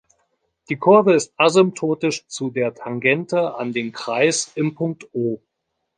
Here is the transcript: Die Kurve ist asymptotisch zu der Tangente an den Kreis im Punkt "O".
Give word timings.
Die 0.69 0.77
Kurve 0.77 1.13
ist 1.13 1.31
asymptotisch 1.37 2.25
zu 2.25 2.49
der 2.49 2.73
Tangente 2.73 3.53
an 3.53 3.71
den 3.71 3.91
Kreis 3.91 4.51
im 4.55 4.73
Punkt 4.73 5.07
"O". 5.13 5.41